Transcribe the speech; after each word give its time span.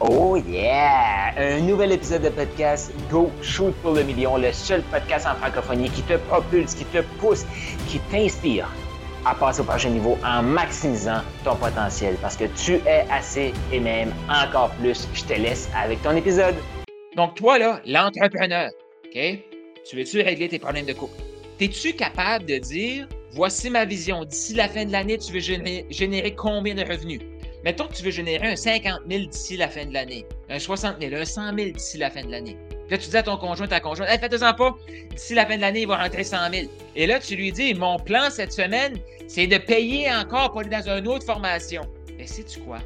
Oh 0.00 0.36
yeah! 0.36 1.34
Un 1.36 1.60
nouvel 1.60 1.92
épisode 1.92 2.22
de 2.22 2.28
podcast 2.28 2.92
Go 3.10 3.30
Shoot 3.42 3.74
pour 3.82 3.92
le 3.92 4.02
million, 4.02 4.36
le 4.36 4.52
seul 4.52 4.82
podcast 4.82 5.26
en 5.26 5.34
francophonie 5.34 5.90
qui 5.90 6.02
te 6.02 6.14
propulse, 6.14 6.74
qui 6.74 6.84
te 6.86 7.02
pousse, 7.18 7.44
qui 7.88 7.98
t'inspire 8.10 8.68
à 9.24 9.34
passer 9.34 9.60
au 9.60 9.64
prochain 9.64 9.90
niveau 9.90 10.18
en 10.24 10.42
maximisant 10.42 11.22
ton 11.44 11.56
potentiel 11.56 12.16
parce 12.20 12.36
que 12.36 12.44
tu 12.44 12.74
es 12.86 13.06
assez 13.10 13.52
et 13.72 13.80
même 13.80 14.12
encore 14.28 14.70
plus. 14.80 15.08
Je 15.14 15.24
te 15.24 15.32
laisse 15.32 15.68
avec 15.76 16.02
ton 16.02 16.14
épisode. 16.16 16.54
Donc, 17.16 17.34
toi, 17.34 17.58
là, 17.58 17.80
l'entrepreneur, 17.86 18.70
OK? 19.06 19.38
Tu 19.88 19.96
veux-tu 19.96 20.20
régler 20.20 20.48
tes 20.48 20.58
problèmes 20.58 20.86
de 20.86 20.92
couple? 20.92 21.16
Es-tu 21.60 21.94
capable 21.94 22.46
de 22.46 22.58
dire, 22.58 23.08
voici 23.32 23.70
ma 23.70 23.84
vision, 23.84 24.24
d'ici 24.24 24.54
la 24.54 24.68
fin 24.68 24.84
de 24.84 24.92
l'année, 24.92 25.18
tu 25.18 25.32
veux 25.32 25.40
générer, 25.40 25.86
générer 25.88 26.34
combien 26.34 26.74
de 26.74 26.82
revenus? 26.82 27.20
Mettons 27.64 27.88
que 27.88 27.94
tu 27.94 28.02
veux 28.02 28.10
générer 28.10 28.48
un 28.48 28.56
50 28.56 29.00
000 29.08 29.24
d'ici 29.24 29.56
la 29.56 29.68
fin 29.68 29.86
de 29.86 29.94
l'année, 29.94 30.26
un 30.50 30.58
60 30.58 31.00
000, 31.00 31.14
un 31.14 31.24
100 31.24 31.56
000 31.56 31.70
d'ici 31.70 31.96
la 31.96 32.10
fin 32.10 32.22
de 32.22 32.30
l'année. 32.30 32.58
Là, 32.90 32.98
tu 32.98 33.08
dis 33.08 33.16
à 33.16 33.22
ton 33.22 33.38
conjoint, 33.38 33.66
ta 33.66 33.80
conjointe, 33.80 34.10
hey, 34.10 34.18
faites-en 34.18 34.52
pas, 34.52 34.76
d'ici 35.10 35.34
la 35.34 35.46
fin 35.46 35.56
de 35.56 35.62
l'année, 35.62 35.80
il 35.80 35.88
va 35.88 35.96
rentrer 35.96 36.24
100 36.24 36.36
000. 36.52 36.68
Et 36.94 37.06
là, 37.06 37.18
tu 37.18 37.36
lui 37.36 37.52
dis, 37.52 37.72
mon 37.72 37.98
plan 37.98 38.28
cette 38.28 38.52
semaine, 38.52 38.98
c'est 39.26 39.46
de 39.46 39.56
payer 39.56 40.12
encore 40.12 40.50
pour 40.50 40.60
aller 40.60 40.68
dans 40.68 40.98
une 40.98 41.08
autre 41.08 41.24
formation. 41.24 41.82
Mais 42.18 42.26
sais-tu 42.26 42.60
quoi? 42.60 42.80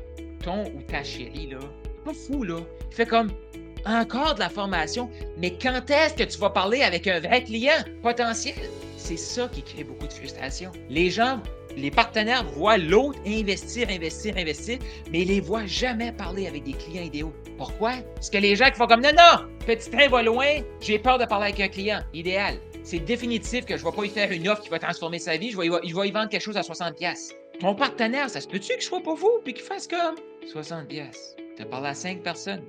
Ton 0.45 0.67
ou 0.67 0.83
ta 0.83 1.03
chérie, 1.03 1.49
là, 1.51 1.59
pas 2.05 2.13
fou, 2.15 2.45
là. 2.45 2.61
Il 2.93 2.95
fait 2.95 3.07
comme, 3.07 3.33
encore 3.85 4.37
de 4.37 4.41
la 4.41 4.49
formation, 4.49 5.11
mais 5.39 5.59
quand 5.61 5.91
est-ce 5.91 6.15
que 6.15 6.23
tu 6.23 6.39
vas 6.39 6.51
parler 6.51 6.83
avec 6.83 7.09
un 7.09 7.19
vrai 7.19 7.43
client 7.43 7.83
potentiel? 8.01 8.55
C'est 8.97 9.17
ça 9.17 9.49
qui 9.53 9.63
crée 9.63 9.83
beaucoup 9.83 10.07
de 10.07 10.13
frustration. 10.13 10.71
Les 10.89 11.11
gens 11.11 11.41
les 11.79 11.91
partenaires 11.91 12.45
voient 12.45 12.79
l'autre 12.79 13.19
investir, 13.27 13.89
investir, 13.91 14.37
investir, 14.37 14.79
mais 15.11 15.23
ils 15.23 15.29
les 15.29 15.41
voient 15.41 15.67
jamais 15.67 16.13
parler 16.13 16.47
avec 16.47 16.65
des 16.65 16.73
clients 16.73 17.05
idéaux. 17.05 17.33
Pourquoi? 17.57 17.95
Parce 18.15 18.31
que 18.31 18.39
les 18.39 18.57
gens 18.57 18.67
qui 18.67 18.77
font 18.77 18.87
comme 18.87 19.03
non, 19.03 19.13
non, 19.17 19.47
petit 19.67 19.91
train 19.91 20.09
va 20.09 20.23
loin, 20.23 20.61
j'ai 20.81 20.99
peur 20.99 21.19
de 21.19 21.25
parler 21.25 21.47
avec 21.47 21.61
un 21.61 21.69
client 21.69 22.01
idéal. 22.13 22.59
C'est 22.83 23.01
définitif 23.01 23.65
que 23.65 23.77
je 23.77 23.85
ne 23.85 23.91
vais 23.91 23.97
pas 23.97 24.05
y 24.05 24.09
faire 24.09 24.33
une 24.33 24.49
offre 24.49 24.63
qui 24.63 24.69
va 24.69 24.79
transformer 24.79 25.19
sa 25.19 25.37
vie, 25.37 25.51
je 25.51 25.59
vais 25.59 25.67
y, 25.67 25.91
y 25.91 26.11
vendre 26.11 26.29
quelque 26.29 26.43
chose 26.43 26.57
à 26.57 26.63
60$. 26.63 27.33
Ton 27.61 27.75
partenaire, 27.75 28.31
ça 28.31 28.41
se 28.41 28.49
peut-tu 28.49 28.75
que 28.75 28.81
je 28.81 28.87
sois 28.87 29.03
pas 29.03 29.15
vous 29.15 29.41
puis 29.45 29.53
qu'il 29.53 29.65
fasse 29.65 29.89
comme 29.89 30.15
60$? 30.53 30.87
Tu 31.57 31.63
as 31.63 31.67
parlé 31.67 31.89
à 31.89 31.95
5 31.95 32.23
personnes. 32.23 32.65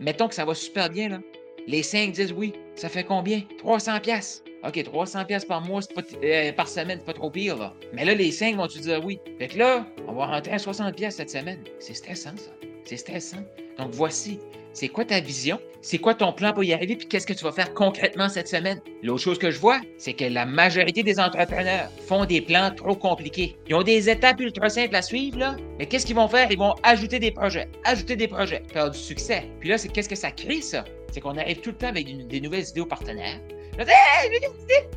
Mettons 0.00 0.26
que 0.26 0.34
ça 0.34 0.44
va 0.44 0.54
super 0.54 0.90
bien, 0.90 1.08
là. 1.08 1.18
Les 1.66 1.82
5 1.82 2.12
disent 2.12 2.32
oui. 2.32 2.52
Ça 2.74 2.88
fait 2.88 3.04
combien? 3.04 3.42
300$. 3.62 4.42
OK, 4.66 4.82
300 4.82 5.24
pièces 5.24 5.44
par 5.44 5.60
mois, 5.60 5.80
euh, 6.22 6.52
par 6.52 6.68
semaine, 6.68 6.98
c'est 7.00 7.06
pas 7.06 7.12
trop 7.12 7.30
pire, 7.30 7.56
là. 7.56 7.74
Mais 7.92 8.04
là, 8.04 8.14
les 8.14 8.30
5 8.30 8.56
vont-tu 8.56 8.78
dire 8.78 9.04
oui? 9.04 9.18
Fait 9.38 9.48
que 9.48 9.58
là, 9.58 9.86
on 10.06 10.12
va 10.12 10.26
rentrer 10.26 10.52
à 10.52 10.58
60 10.58 10.94
pièces 10.94 11.16
cette 11.16 11.30
semaine. 11.30 11.58
C'est 11.80 11.94
stressant, 11.94 12.36
ça. 12.36 12.50
C'est 12.84 12.96
stressant. 12.96 13.42
Donc, 13.78 13.90
voici. 13.92 14.38
C'est 14.74 14.88
quoi 14.88 15.04
ta 15.04 15.20
vision? 15.20 15.60
C'est 15.82 15.98
quoi 15.98 16.14
ton 16.14 16.32
plan 16.32 16.52
pour 16.52 16.64
y 16.64 16.72
arriver? 16.72 16.96
Puis 16.96 17.06
qu'est-ce 17.06 17.26
que 17.26 17.32
tu 17.34 17.44
vas 17.44 17.52
faire 17.52 17.74
concrètement 17.74 18.28
cette 18.28 18.48
semaine? 18.48 18.80
L'autre 19.02 19.22
chose 19.22 19.38
que 19.38 19.50
je 19.50 19.58
vois, 19.58 19.80
c'est 19.98 20.14
que 20.14 20.24
la 20.24 20.46
majorité 20.46 21.02
des 21.02 21.20
entrepreneurs 21.20 21.90
font 22.06 22.24
des 22.24 22.40
plans 22.40 22.70
trop 22.74 22.94
compliqués. 22.94 23.56
Ils 23.68 23.74
ont 23.74 23.82
des 23.82 24.08
étapes 24.08 24.40
ultra 24.40 24.70
simples 24.70 24.96
à 24.96 25.02
suivre, 25.02 25.38
là. 25.38 25.56
Mais 25.78 25.86
qu'est-ce 25.86 26.06
qu'ils 26.06 26.16
vont 26.16 26.28
faire? 26.28 26.50
Ils 26.50 26.58
vont 26.58 26.74
ajouter 26.84 27.18
des 27.18 27.32
projets, 27.32 27.68
ajouter 27.84 28.16
des 28.16 28.28
projets, 28.28 28.62
faire 28.72 28.90
du 28.90 28.98
succès. 28.98 29.44
Puis 29.60 29.68
là, 29.68 29.76
c'est 29.76 29.88
qu'est-ce 29.88 30.08
que 30.08 30.16
ça 30.16 30.30
crée, 30.30 30.62
ça? 30.62 30.84
C'est 31.12 31.20
qu'on 31.20 31.36
arrive 31.36 31.60
tout 31.60 31.70
le 31.70 31.76
temps 31.76 31.88
avec 31.88 32.26
des 32.26 32.40
nouvelles 32.40 32.66
idées 32.68 32.80
aux 32.80 32.86
partenaires. 32.86 33.38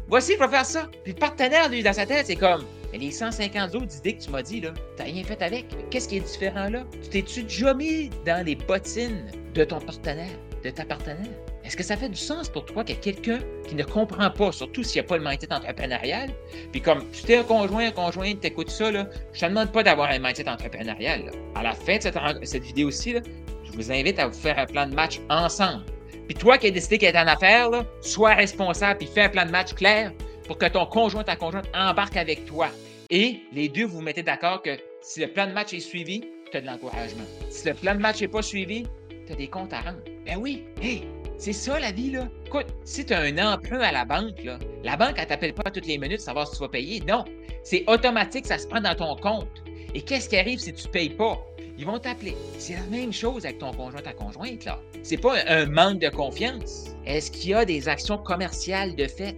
Voici, 0.08 0.34
je 0.34 0.40
vais 0.40 0.48
faire 0.48 0.66
ça. 0.66 0.90
Puis 1.04 1.14
le 1.14 1.20
partenaire, 1.20 1.70
lui, 1.70 1.84
dans 1.84 1.94
sa 1.94 2.06
tête, 2.06 2.26
c'est 2.28 2.36
comme 2.36 2.64
Mais 2.92 2.98
les 2.98 3.12
150 3.12 3.76
autres 3.76 3.98
idées 3.98 4.16
que 4.16 4.24
tu 4.24 4.30
m'as 4.30 4.42
dit, 4.42 4.62
là, 4.62 4.74
t'as 4.96 5.04
rien 5.04 5.24
fait 5.24 5.42
avec. 5.42 5.66
Qu'est-ce 5.90 6.08
qui 6.08 6.18
est 6.18 6.22
différent 6.22 6.70
là? 6.70 6.86
Tu 7.04 7.10
t'es-tu 7.10 7.44
déjà 7.44 7.74
mis 7.74 8.10
dans 8.26 8.46
les 8.46 8.56
bottines 8.56 9.26
de 9.54 9.64
ton 9.64 9.80
partenaire, 9.80 10.38
de 10.64 10.70
ta 10.70 10.86
partenaire? 10.86 11.32
Est-ce 11.66 11.76
que 11.76 11.84
ça 11.84 11.98
fait 11.98 12.10
du 12.10 12.20
sens 12.20 12.48
pour 12.48 12.66
toi 12.66 12.84
qu'il 12.84 12.96
y 12.96 13.00
a 13.00 13.02
quelqu'un 13.02 13.40
qui 13.68 13.74
ne 13.74 13.84
comprend 13.84 14.30
pas, 14.30 14.52
surtout 14.52 14.84
s'il 14.84 15.02
n'y 15.02 15.08
a 15.08 15.10
pas 15.10 15.18
le 15.18 15.24
mindset 15.24 15.52
entrepreneurial? 15.52 16.30
Puis 16.72 16.80
comme 16.80 17.10
tu 17.12 17.24
t'es 17.24 17.38
un 17.38 17.44
conjoint, 17.44 17.88
un 17.88 17.92
conjoint, 17.92 18.32
tu 18.40 18.48
écoutes 18.48 18.70
ça, 18.70 18.92
là, 18.92 19.08
je 19.34 19.40
te 19.40 19.46
demande 19.48 19.72
pas 19.72 19.82
d'avoir 19.82 20.12
un 20.12 20.20
mindset 20.20 20.48
entrepreneurial. 20.48 21.32
À 21.56 21.64
la 21.64 21.74
fin 21.74 21.98
de 21.98 22.04
cette, 22.04 22.18
cette 22.44 22.64
vidéo-ci, 22.64 23.16
je 23.64 23.72
vous 23.72 23.92
invite 23.92 24.20
à 24.20 24.28
vous 24.28 24.40
faire 24.40 24.60
un 24.60 24.68
plan 24.68 24.86
de 24.86 24.94
match 24.94 25.20
ensemble. 25.30 25.84
Puis 26.28 26.36
toi 26.36 26.58
qui 26.58 26.68
as 26.68 26.72
décidé 26.72 26.98
qu'elle 26.98 27.16
est 27.16 27.20
en 27.20 27.28
affaire, 27.28 27.70
là, 27.70 27.86
sois 28.02 28.34
responsable 28.34 29.04
et 29.04 29.08
fais 29.08 29.24
un 29.24 29.30
plan 29.30 29.46
de 29.46 29.52
match 29.52 29.74
clair 29.74 30.12
pour 30.48 30.58
que 30.58 30.66
ton 30.66 30.86
conjoint, 30.86 31.24
ta 31.24 31.36
conjointe 31.36 31.68
embarque 31.74 32.18
avec 32.18 32.46
toi. 32.46 32.70
Et 33.10 33.42
les 33.54 33.70
deux, 33.70 33.86
vous 33.86 34.02
mettez 34.02 34.24
d'accord 34.24 34.62
que 34.62 34.78
si 35.02 35.20
le 35.20 35.28
plan 35.28 35.48
de 35.48 35.52
match 35.52 35.74
est 35.74 35.80
suivi, 35.80 36.24
tu 36.52 36.58
as 36.58 36.62
de 36.62 36.66
l'encouragement. 36.66 37.24
Si 37.50 37.68
le 37.68 37.74
plan 37.74 37.94
de 37.94 38.00
match 38.00 38.22
n'est 38.22 38.28
pas 38.28 38.42
suivi, 38.42 38.88
tu 39.28 39.34
as 39.34 39.36
des 39.36 39.48
comptes 39.48 39.74
à 39.74 39.82
rendre. 39.82 40.00
Ben 40.26 40.38
oui, 40.38 40.64
hey, 40.82 41.04
c'est 41.38 41.54
ça 41.54 41.80
la 41.80 41.92
vie, 41.92 42.12
là. 42.12 42.28
Écoute, 42.46 42.68
si 42.84 43.06
tu 43.06 43.14
as 43.14 43.20
un 43.20 43.38
emprunt 43.38 43.82
à 43.82 43.92
la 43.92 44.06
banque, 44.06 44.48
la 44.84 44.98
banque, 44.98 45.16
elle 45.18 45.28
t'appelle 45.28 45.54
pas 45.54 45.70
toutes 45.70 45.86
les 45.86 45.98
minutes 45.98 46.18
pour 46.18 46.26
savoir 46.26 46.48
si 46.48 46.56
tu 46.56 46.60
vas 46.62 46.70
payer. 46.70 47.02
Non, 47.08 47.26
c'est 47.64 47.84
automatique, 47.88 48.48
ça 48.48 48.58
se 48.58 48.68
prend 48.68 48.82
dans 48.82 48.96
ton 48.96 49.16
compte. 49.16 49.64
Et 49.94 50.02
qu'est-ce 50.02 50.28
qui 50.28 50.38
arrive 50.38 50.60
si 50.60 50.74
tu 50.74 50.88
ne 50.88 50.92
payes 50.92 51.10
pas? 51.10 51.40
Ils 51.78 51.86
vont 51.86 52.00
t'appeler. 52.00 52.36
C'est 52.58 52.74
la 52.74 52.84
même 52.90 53.12
chose 53.12 53.46
avec 53.46 53.60
ton 53.60 53.74
conjoint, 53.74 54.02
ta 54.02 54.14
conjointe, 54.14 54.64
là. 54.66 54.80
C'est 55.04 55.18
pas 55.18 55.36
un 55.48 55.66
manque 55.66 56.00
de 56.00 56.10
confiance. 56.10 56.96
Est-ce 57.06 57.30
qu'il 57.30 57.50
y 57.50 57.54
a 57.54 57.66
des 57.66 57.90
actions 57.90 58.18
commerciales 58.18 58.96
de 58.96 59.08
fait? 59.08 59.36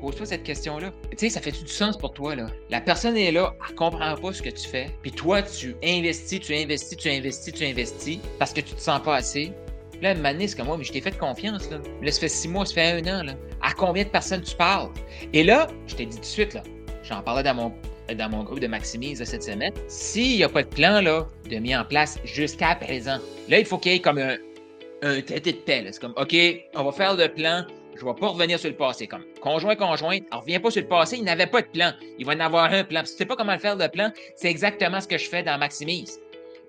Pose-toi 0.00 0.26
cette 0.26 0.42
question-là. 0.42 0.92
Tu 1.12 1.16
sais, 1.16 1.30
ça 1.30 1.40
fait 1.40 1.52
du 1.52 1.66
sens 1.68 1.96
pour 1.96 2.12
toi, 2.12 2.34
là? 2.34 2.48
La 2.70 2.80
personne 2.80 3.16
est 3.16 3.32
là, 3.32 3.54
elle 3.68 3.74
comprend 3.76 4.14
pas 4.16 4.32
ce 4.32 4.42
que 4.42 4.50
tu 4.50 4.68
fais. 4.68 4.90
Puis 5.00 5.12
toi, 5.12 5.42
tu 5.42 5.76
investis, 5.82 6.40
tu 6.40 6.54
investis, 6.54 6.98
tu 6.98 7.08
investis, 7.08 7.54
tu 7.54 7.64
investis 7.64 8.18
parce 8.38 8.52
que 8.52 8.60
tu 8.60 8.74
te 8.74 8.80
sens 8.80 9.00
pas 9.00 9.16
assez. 9.16 9.52
Là, 10.02 10.12
une 10.12 10.26
année, 10.26 10.48
c'est 10.48 10.56
comme 10.56 10.66
moi, 10.66 10.76
mais 10.76 10.84
je 10.84 10.92
t'ai 10.92 11.00
fait 11.00 11.16
confiance, 11.16 11.70
là. 11.70 11.78
Là, 12.02 12.12
ça 12.12 12.20
fait 12.20 12.28
six 12.28 12.48
mois, 12.48 12.66
ça 12.66 12.74
fait 12.74 12.90
un 12.90 13.20
an, 13.20 13.22
là. 13.22 13.34
À 13.62 13.72
combien 13.72 14.04
de 14.04 14.10
personnes 14.10 14.42
tu 14.42 14.54
parles? 14.54 14.90
Et 15.32 15.42
là, 15.42 15.68
je 15.86 15.94
t'ai 15.94 16.04
dit 16.04 16.16
tout 16.16 16.20
de 16.20 16.26
suite, 16.26 16.54
là, 16.54 16.62
j'en 17.02 17.22
parlais 17.22 17.44
dans 17.44 17.54
mon 17.54 17.72
dans 18.14 18.28
mon 18.28 18.44
groupe 18.44 18.60
de 18.60 18.66
Maximise 18.66 19.22
cette 19.24 19.42
semaine, 19.42 19.72
s'il 19.88 20.36
n'y 20.36 20.44
a 20.44 20.48
pas 20.48 20.62
de 20.62 20.68
plan 20.68 21.00
là, 21.00 21.26
de 21.50 21.56
mis 21.56 21.74
en 21.76 21.84
place 21.84 22.18
jusqu'à 22.24 22.74
présent, 22.76 23.18
là, 23.48 23.58
il 23.58 23.64
faut 23.64 23.78
qu'il 23.78 23.92
y 23.92 23.94
ait 23.96 24.00
comme 24.00 24.18
un, 24.18 24.36
un 25.02 25.20
traité 25.20 25.52
de 25.52 25.58
paix. 25.58 25.84
C'est 25.90 26.00
comme, 26.00 26.14
OK, 26.16 26.36
on 26.74 26.84
va 26.84 26.92
faire 26.92 27.16
le 27.16 27.28
plan, 27.28 27.64
je 27.94 28.04
ne 28.04 28.10
vais 28.10 28.18
pas 28.18 28.28
revenir 28.28 28.58
sur 28.58 28.70
le 28.70 28.76
passé. 28.76 29.06
Comme 29.06 29.24
conjoint, 29.40 29.76
conjointe, 29.76 30.24
on 30.32 30.36
ne 30.36 30.40
revient 30.40 30.58
pas 30.58 30.70
sur 30.70 30.82
le 30.82 30.88
passé, 30.88 31.16
il 31.16 31.24
n'avait 31.24 31.46
pas 31.46 31.62
de 31.62 31.68
plan. 31.68 31.92
Il 32.18 32.26
va 32.26 32.34
en 32.34 32.40
avoir 32.40 32.72
un 32.72 32.84
plan. 32.84 33.02
Si 33.04 33.12
tu 33.12 33.14
ne 33.14 33.18
sais 33.18 33.26
pas 33.26 33.36
comment 33.36 33.58
faire 33.58 33.76
le 33.76 33.88
plan, 33.88 34.10
c'est 34.34 34.48
exactement 34.48 35.00
ce 35.00 35.08
que 35.08 35.18
je 35.18 35.28
fais 35.28 35.42
dans 35.42 35.58
Maximise. 35.58 36.20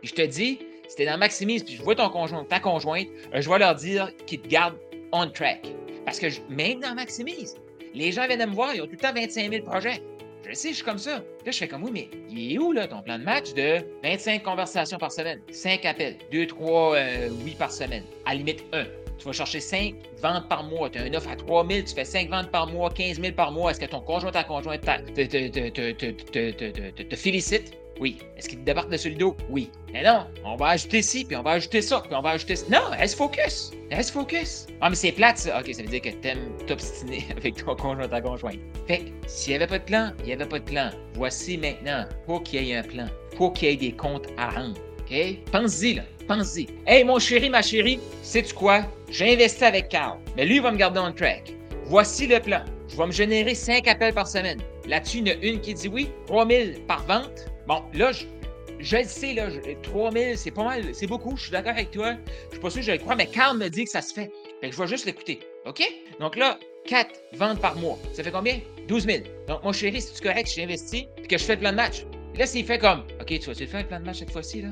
Je 0.03 0.13
te 0.13 0.21
dis, 0.21 0.59
si 0.87 0.95
tu 0.95 1.01
es 1.01 1.05
dans 1.05 1.17
Maximise, 1.17 1.63
puis 1.63 1.75
je 1.75 1.83
vois 1.83 1.95
ton 1.95 2.09
conjoint, 2.09 2.43
ta 2.45 2.59
conjointe, 2.59 3.07
euh, 3.33 3.41
je 3.41 3.49
vais 3.49 3.59
leur 3.59 3.75
dire 3.75 4.11
qu'ils 4.25 4.41
te 4.41 4.47
gardent 4.47 4.77
on 5.11 5.29
track. 5.29 5.67
Parce 6.05 6.19
que 6.19 6.27
même 6.49 6.79
dans 6.79 6.95
Maximise, 6.95 7.55
les 7.93 8.11
gens 8.11 8.27
viennent 8.27 8.49
me 8.49 8.55
voir, 8.55 8.73
ils 8.75 8.81
ont 8.81 8.85
tout 8.85 8.93
le 8.93 8.97
temps 8.97 9.13
25 9.13 9.51
000 9.51 9.65
projets. 9.65 10.01
Je 10.49 10.53
je 10.53 10.73
suis 10.75 10.83
comme 10.83 10.97
ça. 10.97 11.21
Là, 11.45 11.51
je 11.51 11.57
fais 11.57 11.67
comme 11.67 11.83
oui, 11.83 11.91
mais 11.93 12.07
il 12.29 12.53
est 12.53 12.57
où 12.57 12.71
là, 12.71 12.87
ton 12.87 13.01
plan 13.01 13.19
de 13.19 13.23
match 13.23 13.53
de 13.53 13.79
25 14.03 14.43
conversations 14.43 14.97
par 14.97 15.11
semaine, 15.11 15.41
5 15.51 15.83
appels, 15.85 16.15
2, 16.31 16.47
3 16.47 16.95
oui 17.43 17.53
par 17.57 17.69
semaine, 17.71 18.03
à 18.25 18.33
limite 18.33 18.63
1. 18.71 18.85
Tu 19.17 19.25
vas 19.25 19.33
chercher 19.33 19.59
5 19.59 19.95
ventes 20.21 20.47
par 20.47 20.63
mois. 20.63 20.89
Tu 20.89 20.99
as 20.99 21.07
une 21.07 21.17
offre 21.17 21.29
à 21.29 21.35
3 21.35 21.67
000, 21.67 21.81
tu 21.81 21.93
fais 21.93 22.05
5 22.05 22.29
ventes 22.29 22.49
par 22.49 22.67
mois, 22.67 22.89
15 22.89 23.19
000 23.19 23.33
par 23.33 23.51
mois. 23.51 23.71
Est-ce 23.71 23.81
que 23.81 23.87
ton 23.87 23.99
conjoint, 23.99 24.31
ta 24.31 24.45
conjointe 24.45 24.81
te 25.15 27.15
félicite? 27.15 27.73
Oui. 27.99 28.17
Est-ce 28.37 28.49
qu'il 28.49 28.63
débarque 28.63 28.89
dessus 28.89 29.09
le 29.09 29.15
dos? 29.15 29.35
Oui. 29.49 29.69
Mais 29.93 30.03
non, 30.03 30.27
on 30.43 30.55
va 30.55 30.69
ajouter 30.69 31.01
ci, 31.01 31.25
puis 31.25 31.35
on 31.35 31.41
va 31.41 31.51
ajouter 31.51 31.81
ça, 31.81 32.01
puis 32.01 32.15
on 32.15 32.21
va 32.21 32.31
ajouter 32.31 32.55
ça. 32.55 32.65
Non, 32.69 32.89
reste 32.91 33.17
focus. 33.17 33.71
Reste 33.91 34.11
focus. 34.11 34.67
Ah, 34.81 34.89
mais 34.89 34.95
c'est 34.95 35.11
plate, 35.11 35.37
ça. 35.37 35.59
OK, 35.59 35.73
ça 35.73 35.81
veut 35.81 35.89
dire 35.89 36.01
que 36.01 36.09
t'aimes 36.09 36.51
t'obstiner 36.67 37.25
avec 37.37 37.63
ton 37.63 37.75
conjoint, 37.75 38.07
ta 38.07 38.21
conjointe. 38.21 38.59
Fait 38.87 39.05
s'il 39.25 39.51
n'y 39.51 39.55
avait 39.55 39.67
pas 39.67 39.79
de 39.79 39.85
plan, 39.85 40.11
il 40.19 40.25
n'y 40.25 40.33
avait 40.33 40.45
pas 40.45 40.59
de 40.59 40.65
plan. 40.65 40.89
Voici 41.13 41.57
maintenant, 41.57 42.05
faut 42.25 42.39
qu'il 42.39 42.63
y 42.63 42.71
ait 42.71 42.75
un 42.75 42.83
plan. 42.83 43.07
Faut 43.37 43.51
qu'il 43.51 43.69
y 43.69 43.71
ait 43.73 43.77
des 43.77 43.91
comptes 43.91 44.27
à 44.37 44.49
rendre. 44.49 44.75
OK? 44.99 45.39
Pense-y, 45.51 45.95
là. 45.95 46.03
Pense-y. 46.27 46.67
Hey, 46.85 47.03
mon 47.03 47.19
chéri, 47.19 47.49
ma 47.49 47.61
chérie, 47.61 47.99
sais-tu 48.21 48.53
quoi? 48.53 48.83
J'ai 49.09 49.33
investi 49.33 49.63
avec 49.63 49.87
Carl, 49.87 50.19
mais 50.35 50.45
lui, 50.45 50.57
il 50.57 50.61
va 50.61 50.71
me 50.71 50.77
garder 50.77 50.99
on 50.99 51.13
track. 51.13 51.53
Voici 51.85 52.27
le 52.27 52.39
plan. 52.41 52.61
Je 52.89 52.97
vais 52.97 53.05
me 53.05 53.11
générer 53.11 53.55
5 53.55 53.87
appels 53.87 54.13
par 54.13 54.27
semaine. 54.27 54.59
Là-dessus, 54.85 55.19
il 55.19 55.27
y 55.27 55.31
en 55.31 55.35
a 55.35 55.37
une 55.41 55.61
qui 55.61 55.73
dit 55.73 55.87
oui, 55.87 56.09
3000 56.27 56.81
par 56.87 57.05
vente. 57.05 57.45
Bon, 57.67 57.83
là, 57.93 58.13
je, 58.13 58.95
le 58.95 59.03
sais, 59.03 59.33
là, 59.33 59.49
3000, 59.83 60.37
c'est 60.37 60.51
pas 60.51 60.63
mal, 60.63 60.95
c'est 60.95 61.05
beaucoup, 61.05 61.35
je 61.35 61.43
suis 61.43 61.51
d'accord 61.51 61.73
avec 61.73 61.91
toi. 61.91 62.15
Je 62.45 62.51
suis 62.51 62.61
pas 62.61 62.69
sûr 62.69 62.79
que 62.79 62.85
je 62.85 62.91
le 62.93 62.97
crois, 62.97 63.15
mais 63.15 63.27
Carl 63.27 63.57
me 63.57 63.67
dit 63.67 63.83
que 63.83 63.89
ça 63.89 64.01
se 64.01 64.13
fait. 64.13 64.31
Fait 64.61 64.69
que 64.69 64.75
je 64.75 64.81
vais 64.81 64.87
juste 64.87 65.05
l'écouter. 65.05 65.39
OK? 65.65 65.83
Donc 66.21 66.37
là, 66.37 66.57
4 66.85 67.09
ventes 67.33 67.59
par 67.59 67.75
mois. 67.75 67.99
Ça 68.13 68.23
fait 68.23 68.31
combien? 68.31 68.59
12 68.87 69.05
000. 69.05 69.23
Donc, 69.49 69.63
mon 69.65 69.73
chéri, 69.73 70.01
si 70.01 70.13
tu 70.13 70.21
correct, 70.21 70.49
j'ai 70.55 70.63
investi, 70.63 71.09
puis 71.17 71.27
que 71.27 71.37
je 71.37 71.43
fais 71.43 71.55
le 71.55 71.59
plan 71.59 71.71
de 71.71 71.75
match. 71.75 72.05
là, 72.37 72.45
s'il 72.45 72.65
fait 72.65 72.79
comme, 72.79 73.01
OK, 73.19 73.27
tu 73.27 73.47
vas-tu 73.47 73.67
faire 73.67 73.81
un 73.81 73.83
plan 73.83 73.99
de 73.99 74.05
match 74.05 74.19
cette 74.19 74.31
fois-ci, 74.31 74.61
là? 74.61 74.69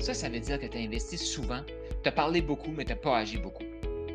Ça, 0.00 0.12
ça 0.12 0.28
veut 0.28 0.40
dire 0.40 0.58
que 0.58 0.66
tu 0.66 0.76
as 0.76 0.80
investi 0.80 1.16
souvent, 1.16 1.60
tu 2.02 2.08
as 2.08 2.12
parlé 2.12 2.42
beaucoup, 2.42 2.72
mais 2.76 2.84
tu 2.84 2.90
n'as 2.90 2.96
pas 2.96 3.18
agi 3.18 3.38
beaucoup. 3.38 3.62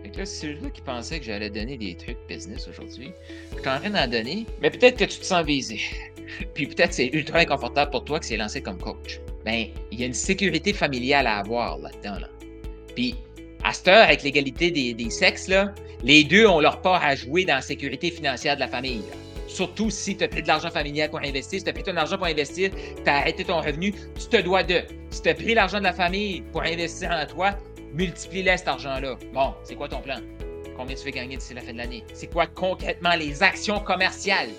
Fait 0.07 0.21
que 0.21 0.25
celui-là 0.25 0.69
qui 0.69 0.81
pensait 0.81 1.19
que 1.19 1.25
j'allais 1.25 1.50
donner 1.50 1.77
des 1.77 1.95
trucs 1.95 2.18
business 2.30 2.68
aujourd'hui. 2.68 3.12
Je 3.51 3.59
suis 3.59 3.69
en 3.69 3.80
train 3.80 4.07
donner, 4.07 4.45
mais 4.62 4.69
peut-être 4.69 4.98
que 4.98 5.04
tu 5.04 5.19
te 5.19 5.25
sens 5.25 5.45
visé. 5.45 5.80
Puis 6.54 6.68
peut-être 6.68 6.94
c'est 6.94 7.07
ultra 7.07 7.39
inconfortable 7.39 7.92
pour 7.92 8.06
toi 8.06 8.19
que 8.19 8.25
c'est 8.25 8.38
lancé 8.38 8.62
comme 8.62 8.77
coach. 8.77 9.19
Ben, 9.44 9.68
il 9.92 10.00
y 10.00 10.04
a 10.04 10.06
une 10.06 10.13
sécurité 10.13 10.71
familiale 10.71 11.27
à 11.27 11.39
avoir 11.39 11.77
là-dedans. 11.80 12.19
Là. 12.19 12.30
Puis, 12.95 13.15
à 13.63 13.74
cette 13.74 13.88
heure, 13.89 14.04
avec 14.04 14.24
l'égalité 14.24 14.71
des, 14.71 15.09
sexes, 15.09 15.50
là, 15.50 15.74
les 16.04 16.24
deux 16.24 16.48
ont 16.48 16.62
leur 16.62 16.81
part 16.81 17.04
à 17.04 17.15
jouer 17.15 17.44
dans 17.44 17.56
la 17.56 17.62
sécurité 17.62 18.09
financière 18.09 18.56
de 18.56 18.62
la 18.62 18.68
famille. 18.68 19.01
Surtout 19.48 19.89
si 19.89 20.15
tu 20.15 20.24
as 20.24 20.27
pris 20.30 20.42
de 20.42 20.48
l'argent 20.48 20.69
familial 20.69 21.09
pour 21.09 21.19
investir, 21.19 21.59
si 21.59 21.63
tu 21.63 21.69
as 21.69 21.74
pris 21.74 21.83
ton 21.83 21.98
argent 21.98 22.18
pour 22.18 22.27
investir, 22.27 22.71
tu 23.04 23.09
as 23.09 23.18
arrêté 23.18 23.44
ton 23.44 23.59
revenu, 23.59 23.92
tu 23.92 24.27
te 24.30 24.42
dois 24.42 24.63
de. 24.63 24.83
Si 25.09 25.21
tu 25.21 25.30
as 25.30 25.33
pris 25.33 25.54
l'argent 25.54 25.80
de 25.80 25.83
la 25.83 25.94
famille 25.94 26.44
pour 26.51 26.62
investir 26.62 27.12
en 27.12 27.25
toi, 27.25 27.57
multiplie-le 27.93 28.55
cet 28.57 28.67
argent-là. 28.67 29.15
Bon, 29.33 29.53
c'est 29.63 29.75
quoi 29.75 29.87
ton 29.87 30.01
plan? 30.01 30.19
Combien 30.75 30.95
tu 30.95 31.05
veux 31.05 31.11
gagner 31.11 31.37
d'ici 31.37 31.53
la 31.53 31.61
fin 31.61 31.73
de 31.73 31.77
l'année? 31.77 32.03
C'est 32.13 32.31
quoi 32.31 32.45
concrètement 32.45 33.15
les 33.15 33.41
actions 33.41 33.79
commerciales 33.79 34.49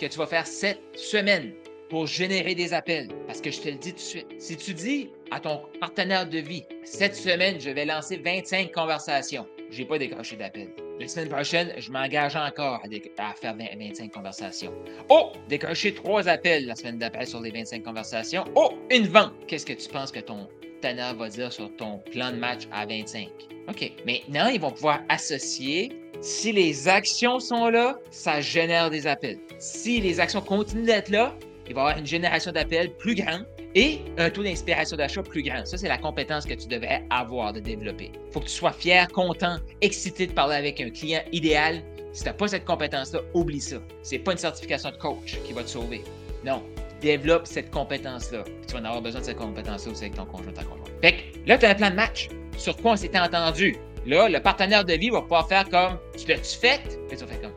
que 0.00 0.06
tu 0.06 0.18
vas 0.18 0.26
faire 0.26 0.46
cette 0.46 0.80
semaine 0.94 1.52
pour 1.88 2.06
générer 2.06 2.54
des 2.54 2.74
appels? 2.74 3.08
Parce 3.26 3.40
que 3.40 3.50
je 3.50 3.60
te 3.60 3.68
le 3.68 3.76
dis 3.76 3.90
tout 3.92 3.96
de 3.96 4.00
suite, 4.00 4.26
si 4.38 4.56
tu 4.56 4.74
dis 4.74 5.10
à 5.30 5.40
ton 5.40 5.62
partenaire 5.80 6.28
de 6.28 6.38
vie, 6.38 6.64
cette 6.84 7.14
semaine, 7.14 7.60
je 7.60 7.70
vais 7.70 7.84
lancer 7.84 8.16
25 8.16 8.72
conversations, 8.72 9.46
j'ai 9.70 9.84
pas 9.84 9.98
décroché 9.98 10.36
d'appel. 10.36 10.68
La 10.98 11.06
semaine 11.06 11.28
prochaine, 11.28 11.72
je 11.78 11.92
m'engage 11.92 12.34
encore 12.34 12.82
à, 12.82 13.34
faire 13.34 13.54
25 13.56 14.10
conversations. 14.10 14.74
Oh, 15.08 15.30
décrocher 15.48 15.94
trois 15.94 16.28
appels 16.28 16.66
la 16.66 16.74
semaine 16.74 16.98
d'après 16.98 17.24
sur 17.24 17.40
les 17.40 17.52
25 17.52 17.84
conversations. 17.84 18.44
Oh, 18.56 18.72
une 18.90 19.06
vente. 19.06 19.32
Qu'est-ce 19.46 19.64
que 19.64 19.74
tu 19.74 19.88
penses 19.88 20.10
que 20.10 20.18
ton 20.18 20.48
partenaire 20.80 21.14
va 21.14 21.28
dire 21.28 21.52
sur 21.52 21.74
ton 21.76 21.98
plan 22.10 22.30
de 22.30 22.36
match 22.36 22.62
à 22.72 22.86
25? 22.86 23.28
OK. 23.68 23.92
Maintenant, 24.06 24.48
ils 24.48 24.60
vont 24.60 24.70
pouvoir 24.70 25.00
associer 25.08 25.92
si 26.20 26.52
les 26.52 26.88
actions 26.88 27.38
sont 27.38 27.68
là, 27.68 27.98
ça 28.10 28.40
génère 28.40 28.90
des 28.90 29.06
appels. 29.06 29.38
Si 29.58 30.00
les 30.00 30.20
actions 30.20 30.40
continuent 30.40 30.86
d'être 30.86 31.10
là, 31.10 31.36
il 31.68 31.74
va 31.74 31.80
y 31.80 31.84
avoir 31.84 31.98
une 31.98 32.06
génération 32.06 32.50
d'appels 32.50 32.94
plus 32.96 33.14
grande 33.14 33.46
et 33.74 34.00
un 34.16 34.30
taux 34.30 34.42
d'inspiration 34.42 34.96
d'achat 34.96 35.22
plus 35.22 35.42
grand. 35.42 35.64
Ça, 35.66 35.76
c'est 35.76 35.88
la 35.88 35.98
compétence 35.98 36.46
que 36.46 36.54
tu 36.54 36.66
devrais 36.66 37.04
avoir 37.10 37.52
de 37.52 37.60
développer. 37.60 38.10
Il 38.14 38.32
faut 38.32 38.40
que 38.40 38.46
tu 38.46 38.52
sois 38.52 38.72
fier, 38.72 39.06
content, 39.08 39.58
excité 39.80 40.26
de 40.26 40.32
parler 40.32 40.56
avec 40.56 40.80
un 40.80 40.90
client 40.90 41.20
idéal. 41.32 41.82
Si 42.12 42.22
tu 42.22 42.28
n'as 42.28 42.34
pas 42.34 42.48
cette 42.48 42.64
compétence-là, 42.64 43.20
oublie 43.34 43.60
ça. 43.60 43.76
Ce 44.02 44.12
n'est 44.12 44.20
pas 44.20 44.32
une 44.32 44.38
certification 44.38 44.90
de 44.90 44.96
coach 44.96 45.38
qui 45.44 45.52
va 45.52 45.62
te 45.62 45.68
sauver. 45.68 46.02
Non, 46.44 46.62
développe 47.00 47.46
cette 47.46 47.70
compétence-là. 47.70 48.44
Tu 48.66 48.74
vas 48.74 48.80
en 48.80 48.84
avoir 48.84 49.02
besoin 49.02 49.20
de 49.20 49.26
cette 49.26 49.36
compétence-là 49.36 49.92
aussi 49.92 50.04
avec 50.04 50.14
ton 50.14 50.26
conjoint, 50.26 50.52
ta 50.52 50.64
conjointe. 50.64 50.90
Fait 51.02 51.12
que 51.12 51.48
là, 51.48 51.58
tu 51.58 51.66
as 51.66 51.70
un 51.70 51.74
plan 51.74 51.90
de 51.90 51.96
match. 51.96 52.28
Sur 52.56 52.76
quoi 52.76 52.92
on 52.92 52.96
s'était 52.96 53.18
entendu? 53.18 53.76
Là, 54.06 54.28
le 54.28 54.40
partenaire 54.40 54.84
de 54.84 54.94
vie 54.94 55.10
va 55.10 55.22
pouvoir 55.22 55.48
faire 55.48 55.68
comme 55.68 55.98
Tu 56.16 56.26
l'as-tu 56.28 56.56
fait? 56.56 56.80
Et 57.10 57.16
tu 57.16 57.24
vas 57.24 57.26
faire 57.26 57.42
comme 57.42 57.52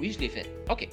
Oui, 0.00 0.12
je 0.12 0.20
l'ai 0.20 0.28
fait. 0.28 0.46
OK. 0.70 0.88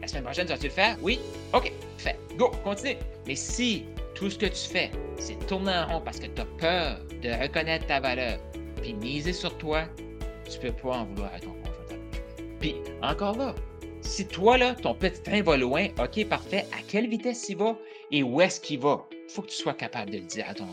La 0.00 0.08
semaine 0.08 0.24
prochaine, 0.24 0.46
tu 0.46 0.52
vas-tu 0.52 0.66
le 0.66 0.72
faire? 0.72 0.96
Oui? 1.02 1.20
OK. 1.52 1.72
Fait. 1.98 2.16
Go, 2.36 2.50
continue. 2.64 2.96
Mais 3.26 3.34
si 3.34 3.84
tout 4.14 4.30
ce 4.30 4.38
que 4.38 4.46
tu 4.46 4.68
fais, 4.68 4.90
c'est 5.18 5.38
tourner 5.46 5.72
en 5.72 5.86
rond 5.86 6.00
parce 6.00 6.18
que 6.18 6.26
tu 6.26 6.40
as 6.40 6.46
peur 6.58 6.98
de 7.22 7.42
reconnaître 7.42 7.86
ta 7.86 8.00
valeur, 8.00 8.38
puis 8.80 8.94
miser 8.94 9.32
sur 9.32 9.56
toi, 9.58 9.84
tu 10.50 10.58
peux 10.58 10.72
pas 10.72 10.98
en 10.98 11.04
vouloir 11.04 11.30
à 11.34 11.40
ton 11.40 11.50
conjoint. 11.50 11.98
Puis 12.60 12.76
encore 13.02 13.36
là, 13.36 13.54
si 14.08 14.26
toi, 14.26 14.56
là, 14.56 14.74
ton 14.74 14.94
petit 14.94 15.22
train 15.22 15.42
va 15.42 15.56
loin, 15.56 15.88
OK, 16.02 16.26
parfait, 16.26 16.64
à 16.72 16.82
quelle 16.88 17.08
vitesse 17.08 17.48
il 17.48 17.58
va 17.58 17.76
et 18.10 18.22
où 18.22 18.40
est-ce 18.40 18.60
qu'il 18.60 18.80
va? 18.80 19.06
Il 19.12 19.30
faut 19.30 19.42
que 19.42 19.48
tu 19.48 19.56
sois 19.56 19.74
capable 19.74 20.10
de 20.10 20.16
le 20.16 20.24
dire 20.24 20.46
à 20.48 20.54
ton, 20.54 20.66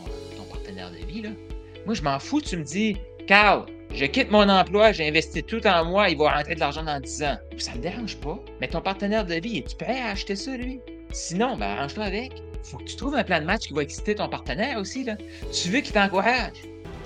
partenaire 0.50 0.90
de 0.90 1.04
vie. 1.06 1.22
Là. 1.22 1.30
Moi, 1.84 1.94
je 1.94 2.02
m'en 2.02 2.18
fous, 2.18 2.40
tu 2.40 2.56
me 2.56 2.64
dis, 2.64 2.96
Carl, 3.26 3.66
je 3.92 4.06
quitte 4.06 4.30
mon 4.30 4.48
emploi, 4.48 4.92
j'ai 4.92 5.06
investi 5.06 5.42
tout 5.42 5.64
en 5.66 5.84
moi, 5.84 6.08
il 6.08 6.16
va 6.16 6.34
rentrer 6.34 6.54
de 6.54 6.60
l'argent 6.60 6.82
dans 6.82 6.98
10 6.98 7.22
ans. 7.24 7.36
Ça 7.58 7.72
ne 7.72 7.76
me 7.76 7.82
dérange 7.82 8.16
pas? 8.16 8.38
Mais 8.60 8.68
ton 8.68 8.80
partenaire 8.80 9.26
de 9.26 9.34
vie, 9.34 9.58
es-tu 9.58 9.76
prêt 9.76 10.00
à 10.00 10.10
acheter 10.10 10.34
ça, 10.34 10.56
lui? 10.56 10.80
Sinon, 11.12 11.56
ben, 11.56 11.66
arrange-toi 11.66 12.04
avec. 12.04 12.32
Faut 12.62 12.78
que 12.78 12.84
tu 12.84 12.96
trouves 12.96 13.14
un 13.14 13.22
plan 13.22 13.40
de 13.40 13.44
match 13.44 13.68
qui 13.68 13.74
va 13.74 13.82
exciter 13.82 14.14
ton 14.16 14.28
partenaire 14.28 14.78
aussi. 14.78 15.04
Là. 15.04 15.16
Tu 15.52 15.68
veux 15.68 15.80
qu'il 15.80 15.92
t'encourage? 15.92 16.52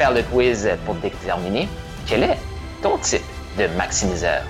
faire 0.00 0.12
le 0.12 0.22
quiz 0.22 0.66
pour 0.86 0.94
déterminer 0.94 1.68
quel 2.06 2.22
est 2.22 2.38
ton 2.82 2.96
type 2.96 3.20
de 3.58 3.66
maximiseur. 3.76 4.44